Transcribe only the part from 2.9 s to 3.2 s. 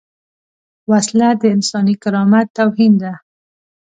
ده